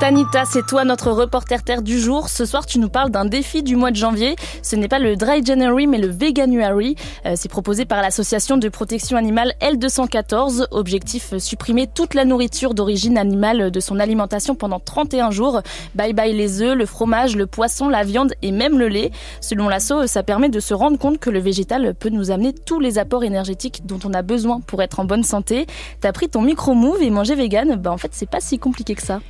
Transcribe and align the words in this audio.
Tanita, 0.00 0.44
c'est 0.44 0.66
toi 0.66 0.84
notre 0.84 1.12
reporter 1.12 1.62
terre 1.62 1.80
du 1.80 2.00
jour. 2.00 2.28
Ce 2.28 2.44
soir, 2.44 2.66
tu 2.66 2.80
nous 2.80 2.88
parles 2.88 3.10
d'un 3.10 3.24
défi 3.24 3.62
du 3.62 3.76
mois 3.76 3.92
de 3.92 3.96
janvier. 3.96 4.34
Ce 4.60 4.74
n'est 4.74 4.88
pas 4.88 4.98
le 4.98 5.14
Dry 5.14 5.44
January, 5.44 5.86
mais 5.86 5.98
le 5.98 6.08
Veganuary. 6.08 6.96
Euh, 7.26 7.34
c'est 7.36 7.48
proposé 7.48 7.84
par 7.84 8.02
l'association 8.02 8.56
de 8.56 8.68
protection 8.68 9.16
animale 9.16 9.54
L214. 9.60 10.66
Objectif, 10.72 11.34
euh, 11.34 11.38
supprimer 11.38 11.86
toute 11.86 12.14
la 12.14 12.24
nourriture 12.24 12.74
d'origine 12.74 13.16
animale 13.16 13.70
de 13.70 13.80
son 13.80 14.00
alimentation 14.00 14.56
pendant 14.56 14.80
31 14.80 15.30
jours. 15.30 15.62
Bye 15.94 16.12
bye 16.12 16.34
les 16.34 16.60
œufs, 16.60 16.76
le 16.76 16.86
fromage, 16.86 17.36
le 17.36 17.46
poisson, 17.46 17.88
la 17.88 18.02
viande 18.02 18.34
et 18.42 18.50
même 18.50 18.78
le 18.78 18.88
lait. 18.88 19.12
Selon 19.40 19.68
l'asso, 19.68 20.06
ça 20.06 20.24
permet 20.24 20.48
de 20.48 20.60
se 20.60 20.74
rendre 20.74 20.98
compte 20.98 21.18
que 21.18 21.30
le 21.30 21.38
végétal 21.38 21.94
peut 21.94 22.10
nous 22.10 22.32
amener 22.32 22.52
tous 22.52 22.80
les 22.80 22.98
apports 22.98 23.22
énergétiques 23.22 23.86
dont 23.86 24.00
on 24.04 24.12
a 24.12 24.22
besoin 24.22 24.60
pour 24.60 24.82
être 24.82 24.98
en 24.98 25.04
bonne 25.04 25.24
santé. 25.24 25.66
T'as 26.00 26.12
pris 26.12 26.28
ton 26.28 26.42
micro-move 26.42 27.00
et 27.00 27.10
manger 27.10 27.36
vegan, 27.36 27.76
bah 27.76 27.92
en 27.92 27.98
fait 27.98 28.10
c'est 28.12 28.28
pas 28.28 28.40
si 28.40 28.58
compliqué 28.58 28.96
que 28.96 29.02
ça. 29.02 29.20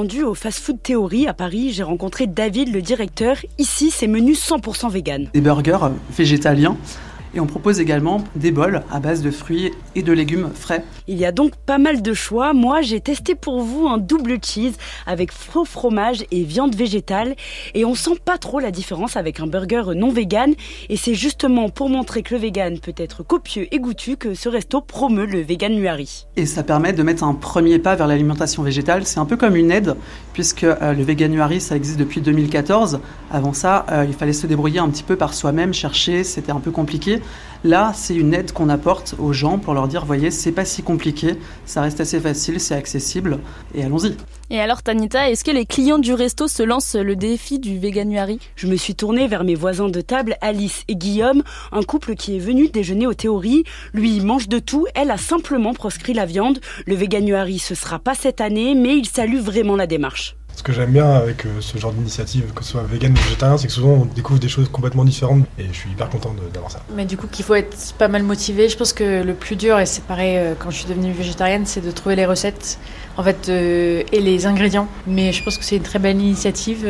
Au 0.00 0.34
Fast 0.34 0.60
Food 0.60 0.82
Theory 0.82 1.26
à 1.26 1.34
Paris. 1.34 1.72
J'ai 1.72 1.82
rencontré 1.82 2.26
David, 2.26 2.72
le 2.72 2.80
directeur. 2.80 3.36
Ici, 3.58 3.90
c'est 3.90 4.06
menu 4.06 4.32
100% 4.32 4.90
vegan. 4.90 5.28
Des 5.34 5.42
burgers 5.42 5.90
végétaliens 6.16 6.76
et 7.34 7.40
on 7.40 7.46
propose 7.46 7.80
également 7.80 8.24
des 8.36 8.50
bols 8.50 8.82
à 8.90 9.00
base 9.00 9.22
de 9.22 9.30
fruits 9.30 9.72
et 9.94 10.02
de 10.02 10.12
légumes 10.12 10.50
frais. 10.54 10.84
Il 11.06 11.18
y 11.18 11.24
a 11.24 11.32
donc 11.32 11.56
pas 11.56 11.78
mal 11.78 12.02
de 12.02 12.14
choix. 12.14 12.52
Moi, 12.52 12.82
j'ai 12.82 13.00
testé 13.00 13.34
pour 13.34 13.60
vous 13.60 13.86
un 13.88 13.98
double 13.98 14.38
cheese 14.42 14.74
avec 15.06 15.32
faux 15.32 15.64
fromage 15.64 16.24
et 16.30 16.42
viande 16.44 16.74
végétale. 16.74 17.34
Et 17.74 17.84
on 17.84 17.94
sent 17.94 18.18
pas 18.24 18.38
trop 18.38 18.60
la 18.60 18.70
différence 18.70 19.16
avec 19.16 19.40
un 19.40 19.46
burger 19.46 19.82
non 19.94 20.10
vegan. 20.10 20.54
Et 20.88 20.96
c'est 20.96 21.14
justement 21.14 21.68
pour 21.68 21.88
montrer 21.88 22.22
que 22.22 22.34
le 22.34 22.40
vegan 22.40 22.78
peut 22.78 22.94
être 22.96 23.22
copieux 23.22 23.66
et 23.72 23.78
goûtu 23.78 24.16
que 24.16 24.34
ce 24.34 24.48
resto 24.48 24.80
promeut 24.80 25.26
le 25.26 25.40
vegan 25.40 25.74
Nuari. 25.74 26.26
Et 26.36 26.46
ça 26.46 26.62
permet 26.62 26.92
de 26.92 27.02
mettre 27.02 27.24
un 27.24 27.34
premier 27.34 27.78
pas 27.78 27.96
vers 27.96 28.06
l'alimentation 28.06 28.62
végétale. 28.62 29.06
C'est 29.06 29.18
un 29.20 29.26
peu 29.26 29.36
comme 29.36 29.56
une 29.56 29.70
aide, 29.70 29.96
puisque 30.32 30.64
euh, 30.64 30.92
le 30.92 31.02
vegan 31.02 31.30
Nuari, 31.30 31.60
ça 31.60 31.76
existe 31.76 31.98
depuis 31.98 32.20
2014. 32.20 33.00
Avant 33.30 33.52
ça, 33.52 33.86
euh, 33.90 34.04
il 34.06 34.14
fallait 34.14 34.32
se 34.32 34.46
débrouiller 34.46 34.80
un 34.80 34.88
petit 34.88 35.02
peu 35.02 35.16
par 35.16 35.34
soi-même, 35.34 35.72
chercher, 35.72 36.24
c'était 36.24 36.52
un 36.52 36.60
peu 36.60 36.70
compliqué. 36.70 37.19
Là, 37.62 37.92
c'est 37.94 38.14
une 38.14 38.32
aide 38.32 38.52
qu'on 38.52 38.70
apporte 38.70 39.14
aux 39.18 39.34
gens 39.34 39.58
pour 39.58 39.74
leur 39.74 39.86
dire, 39.86 40.06
voyez, 40.06 40.30
c'est 40.30 40.52
pas 40.52 40.64
si 40.64 40.82
compliqué, 40.82 41.34
ça 41.66 41.82
reste 41.82 42.00
assez 42.00 42.18
facile, 42.18 42.58
c'est 42.58 42.74
accessible, 42.74 43.38
et 43.74 43.84
allons-y. 43.84 44.16
Et 44.48 44.60
alors, 44.60 44.82
Tanita, 44.82 45.30
est-ce 45.30 45.44
que 45.44 45.50
les 45.50 45.66
clients 45.66 45.98
du 45.98 46.14
resto 46.14 46.48
se 46.48 46.62
lancent 46.62 46.96
le 46.96 47.16
défi 47.16 47.58
du 47.58 47.78
veganuary 47.78 48.40
Je 48.56 48.66
me 48.66 48.76
suis 48.76 48.94
tournée 48.94 49.28
vers 49.28 49.44
mes 49.44 49.54
voisins 49.54 49.90
de 49.90 50.00
table, 50.00 50.36
Alice 50.40 50.84
et 50.88 50.96
Guillaume, 50.96 51.42
un 51.70 51.82
couple 51.82 52.14
qui 52.14 52.36
est 52.36 52.40
venu 52.40 52.68
déjeuner 52.68 53.06
aux 53.06 53.14
théories. 53.14 53.64
Lui, 53.92 54.16
il 54.16 54.24
mange 54.24 54.48
de 54.48 54.58
tout, 54.58 54.86
elle 54.94 55.10
a 55.10 55.18
simplement 55.18 55.74
proscrit 55.74 56.14
la 56.14 56.24
viande. 56.24 56.60
Le 56.86 56.94
veganuary, 56.94 57.58
ce 57.58 57.74
sera 57.74 57.98
pas 57.98 58.14
cette 58.14 58.40
année, 58.40 58.74
mais 58.74 58.96
il 58.96 59.06
salue 59.06 59.38
vraiment 59.38 59.76
la 59.76 59.86
démarche. 59.86 60.34
Ce 60.60 60.62
que 60.62 60.74
j'aime 60.74 60.90
bien 60.90 61.08
avec 61.08 61.46
euh, 61.46 61.62
ce 61.62 61.78
genre 61.78 61.90
d'initiative, 61.90 62.52
que 62.54 62.62
ce 62.62 62.72
soit 62.72 62.82
vegan 62.82 63.12
ou 63.12 63.22
végétarien, 63.22 63.56
c'est 63.56 63.66
que 63.66 63.72
souvent 63.72 63.92
on 63.92 64.04
découvre 64.04 64.38
des 64.38 64.50
choses 64.50 64.68
complètement 64.68 65.06
différentes 65.06 65.46
et 65.58 65.64
je 65.66 65.72
suis 65.72 65.88
hyper 65.88 66.10
content 66.10 66.34
d'avoir 66.52 66.70
ça. 66.70 66.82
Mais 66.94 67.06
du 67.06 67.16
coup, 67.16 67.28
qu'il 67.28 67.46
faut 67.46 67.54
être 67.54 67.94
pas 67.94 68.08
mal 68.08 68.22
motivé. 68.24 68.68
Je 68.68 68.76
pense 68.76 68.92
que 68.92 69.22
le 69.22 69.32
plus 69.32 69.56
dur, 69.56 69.78
et 69.78 69.86
c'est 69.86 70.04
pareil 70.04 70.36
euh, 70.36 70.52
quand 70.58 70.68
je 70.68 70.76
suis 70.76 70.86
devenue 70.86 71.12
végétarienne, 71.12 71.64
c'est 71.64 71.80
de 71.80 71.90
trouver 71.90 72.14
les 72.14 72.26
recettes 72.26 72.78
en 73.16 73.22
fait, 73.22 73.48
euh, 73.48 74.02
et 74.12 74.20
les 74.20 74.44
ingrédients. 74.44 74.86
Mais 75.06 75.32
je 75.32 75.42
pense 75.42 75.56
que 75.56 75.64
c'est 75.64 75.76
une 75.76 75.82
très 75.82 75.98
belle 75.98 76.20
initiative, 76.20 76.86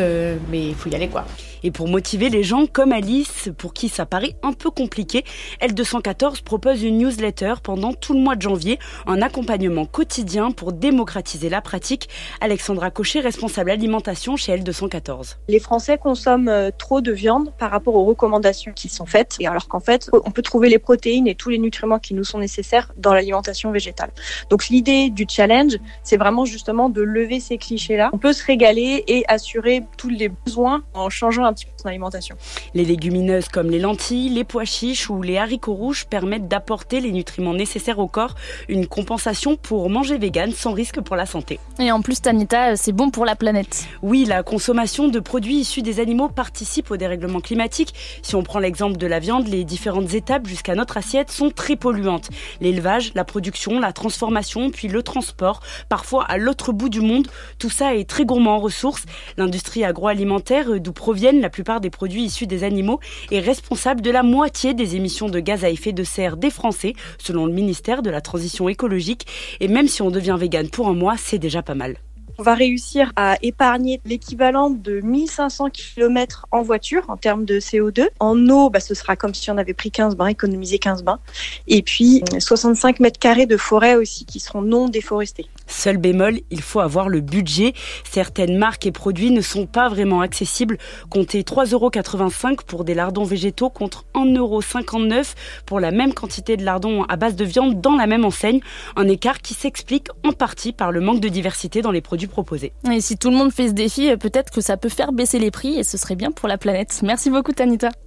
mais 0.50 0.66
il 0.70 0.74
faut 0.74 0.90
y 0.90 0.96
aller 0.96 1.08
quoi. 1.08 1.24
Et 1.62 1.70
pour 1.70 1.88
motiver 1.88 2.30
les 2.30 2.42
gens 2.42 2.66
comme 2.66 2.92
Alice, 2.92 3.50
pour 3.58 3.74
qui 3.74 3.88
ça 3.88 4.06
paraît 4.06 4.36
un 4.42 4.52
peu 4.52 4.70
compliqué, 4.70 5.24
L214 5.60 6.42
propose 6.42 6.82
une 6.82 6.98
newsletter 6.98 7.54
pendant 7.62 7.92
tout 7.92 8.14
le 8.14 8.20
mois 8.20 8.36
de 8.36 8.42
janvier, 8.42 8.78
un 9.06 9.22
accompagnement 9.22 9.84
quotidien 9.84 10.50
pour 10.50 10.72
démocratiser 10.72 11.48
la 11.48 11.60
pratique. 11.60 12.08
Alexandra 12.40 12.90
Cochet, 12.90 13.20
responsable 13.20 13.70
alimentation 13.70 14.36
chez 14.36 14.56
L214. 14.56 15.36
Les 15.48 15.60
Français 15.60 15.98
consomment 15.98 16.48
euh, 16.48 16.70
trop 16.76 17.00
de 17.00 17.12
viande 17.12 17.52
par 17.58 17.70
rapport 17.70 17.94
aux 17.94 18.04
recommandations 18.04 18.72
qui 18.72 18.88
sont 18.88 19.06
faites, 19.06 19.36
et 19.40 19.46
alors 19.46 19.68
qu'en 19.68 19.80
fait, 19.80 20.10
on 20.12 20.30
peut 20.30 20.42
trouver 20.42 20.68
les 20.68 20.78
protéines 20.78 21.26
et 21.26 21.34
tous 21.34 21.50
les 21.50 21.58
nutriments 21.58 21.98
qui 21.98 22.14
nous 22.14 22.24
sont 22.24 22.38
nécessaires 22.38 22.92
dans 22.96 23.12
l'alimentation 23.12 23.70
végétale. 23.70 24.10
Donc 24.48 24.68
l'idée 24.68 25.10
du 25.10 25.26
challenge, 25.28 25.76
c'est 26.02 26.16
vraiment 26.16 26.44
justement 26.44 26.88
de 26.88 27.02
lever 27.02 27.40
ces 27.40 27.58
clichés-là. 27.58 28.10
On 28.12 28.18
peut 28.18 28.32
se 28.32 28.44
régaler 28.44 29.04
et 29.06 29.24
assurer 29.28 29.82
tous 29.96 30.08
les 30.08 30.28
besoins 30.28 30.82
en 30.94 31.10
changeant 31.10 31.44
un 31.50 31.54
petit 31.54 31.66
peu 31.66 31.72
son 31.76 31.88
alimentation. 31.88 32.36
Les 32.74 32.84
légumineuses 32.84 33.48
comme 33.48 33.70
les 33.70 33.78
lentilles, 33.78 34.28
les 34.30 34.44
pois 34.44 34.64
chiches 34.64 35.10
ou 35.10 35.22
les 35.22 35.36
haricots 35.36 35.74
rouges 35.74 36.06
permettent 36.06 36.48
d'apporter 36.48 37.00
les 37.00 37.12
nutriments 37.12 37.54
nécessaires 37.54 37.98
au 37.98 38.06
corps, 38.06 38.34
une 38.68 38.86
compensation 38.86 39.56
pour 39.56 39.90
manger 39.90 40.18
vegan 40.18 40.52
sans 40.52 40.72
risque 40.72 41.00
pour 41.00 41.16
la 41.16 41.26
santé. 41.26 41.58
Et 41.78 41.92
en 41.92 42.00
plus, 42.02 42.20
Tanita, 42.20 42.76
c'est 42.76 42.92
bon 42.92 43.10
pour 43.10 43.24
la 43.24 43.36
planète. 43.36 43.86
Oui, 44.02 44.24
la 44.24 44.42
consommation 44.42 45.08
de 45.08 45.20
produits 45.20 45.56
issus 45.56 45.82
des 45.82 46.00
animaux 46.00 46.28
participe 46.28 46.90
au 46.90 46.96
dérèglement 46.96 47.40
climatique. 47.40 47.94
Si 48.22 48.36
on 48.36 48.42
prend 48.42 48.58
l'exemple 48.58 48.96
de 48.96 49.06
la 49.06 49.18
viande, 49.18 49.48
les 49.48 49.64
différentes 49.64 50.14
étapes 50.14 50.46
jusqu'à 50.46 50.74
notre 50.74 50.96
assiette 50.96 51.30
sont 51.30 51.50
très 51.50 51.76
polluantes. 51.76 52.28
L'élevage, 52.60 53.12
la 53.14 53.24
production, 53.24 53.80
la 53.80 53.92
transformation, 53.92 54.70
puis 54.70 54.88
le 54.88 55.02
transport, 55.02 55.60
parfois 55.88 56.24
à 56.24 56.38
l'autre 56.38 56.72
bout 56.72 56.88
du 56.88 57.00
monde, 57.00 57.28
tout 57.58 57.70
ça 57.70 57.94
est 57.94 58.08
très 58.08 58.24
gourmand 58.24 58.56
en 58.56 58.58
ressources. 58.60 59.04
L'industrie 59.36 59.84
agroalimentaire, 59.84 60.80
d'où 60.80 60.92
proviennent 60.92 61.39
la 61.40 61.50
plupart 61.50 61.80
des 61.80 61.90
produits 61.90 62.24
issus 62.24 62.46
des 62.46 62.64
animaux, 62.64 63.00
est 63.30 63.40
responsable 63.40 64.00
de 64.00 64.10
la 64.10 64.22
moitié 64.22 64.74
des 64.74 64.96
émissions 64.96 65.28
de 65.28 65.40
gaz 65.40 65.64
à 65.64 65.70
effet 65.70 65.92
de 65.92 66.04
serre 66.04 66.36
des 66.36 66.50
Français, 66.50 66.94
selon 67.18 67.46
le 67.46 67.52
ministère 67.52 68.02
de 68.02 68.10
la 68.10 68.20
Transition 68.20 68.68
écologique. 68.68 69.26
Et 69.60 69.68
même 69.68 69.88
si 69.88 70.02
on 70.02 70.10
devient 70.10 70.36
vegan 70.38 70.68
pour 70.68 70.88
un 70.88 70.94
mois, 70.94 71.16
c'est 71.16 71.38
déjà 71.38 71.62
pas 71.62 71.74
mal 71.74 71.96
on 72.40 72.42
va 72.42 72.54
réussir 72.54 73.12
à 73.16 73.36
épargner 73.42 74.00
l'équivalent 74.06 74.70
de 74.70 75.02
1500 75.02 75.68
km 75.68 76.46
en 76.50 76.62
voiture 76.62 77.04
en 77.08 77.18
termes 77.18 77.44
de 77.44 77.60
CO2. 77.60 78.08
En 78.18 78.48
eau, 78.48 78.70
bah, 78.70 78.80
ce 78.80 78.94
sera 78.94 79.14
comme 79.14 79.34
si 79.34 79.50
on 79.50 79.58
avait 79.58 79.74
pris 79.74 79.90
15 79.90 80.16
bains, 80.16 80.28
économisé 80.28 80.78
15 80.78 81.04
bains. 81.04 81.20
Et 81.66 81.82
puis 81.82 82.24
65 82.38 83.00
mètres 83.00 83.18
carrés 83.18 83.44
de 83.44 83.58
forêt 83.58 83.94
aussi 83.94 84.24
qui 84.24 84.40
seront 84.40 84.62
non 84.62 84.88
déforestés. 84.88 85.46
Seul 85.70 85.96
bémol, 85.96 86.40
il 86.50 86.60
faut 86.60 86.80
avoir 86.80 87.08
le 87.08 87.20
budget. 87.20 87.72
Certaines 88.10 88.58
marques 88.58 88.86
et 88.86 88.92
produits 88.92 89.30
ne 89.30 89.40
sont 89.40 89.66
pas 89.66 89.88
vraiment 89.88 90.20
accessibles. 90.20 90.76
Comptez 91.08 91.42
3,85 91.42 91.72
euros 91.72 92.56
pour 92.66 92.84
des 92.84 92.94
lardons 92.94 93.24
végétaux 93.24 93.70
contre 93.70 94.04
1,59 94.14 94.38
euros 94.38 94.60
pour 95.64 95.80
la 95.80 95.90
même 95.90 96.12
quantité 96.12 96.56
de 96.56 96.64
lardons 96.64 97.04
à 97.04 97.16
base 97.16 97.36
de 97.36 97.44
viande 97.44 97.80
dans 97.80 97.96
la 97.96 98.06
même 98.06 98.24
enseigne. 98.24 98.60
Un 98.96 99.08
écart 99.08 99.38
qui 99.38 99.54
s'explique 99.54 100.08
en 100.24 100.32
partie 100.32 100.72
par 100.72 100.92
le 100.92 101.00
manque 101.00 101.20
de 101.20 101.28
diversité 101.28 101.82
dans 101.82 101.92
les 101.92 102.00
produits 102.00 102.26
proposés. 102.26 102.72
Et 102.90 103.00
si 103.00 103.16
tout 103.16 103.30
le 103.30 103.36
monde 103.36 103.52
fait 103.52 103.68
ce 103.68 103.72
défi, 103.72 104.16
peut-être 104.16 104.52
que 104.52 104.60
ça 104.60 104.76
peut 104.76 104.88
faire 104.88 105.12
baisser 105.12 105.38
les 105.38 105.50
prix 105.50 105.78
et 105.78 105.84
ce 105.84 105.96
serait 105.96 106.16
bien 106.16 106.32
pour 106.32 106.48
la 106.48 106.58
planète. 106.58 107.00
Merci 107.02 107.30
beaucoup 107.30 107.52
Tanita. 107.52 107.90